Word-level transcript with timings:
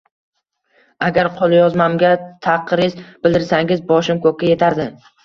Agar 1.07 1.27
qo`lyozmamga 1.35 2.13
taqriz 2.45 2.95
bildirsangiz, 3.27 3.85
boshim 3.93 4.23
ko`kka 4.25 4.51
etardi 4.57 4.89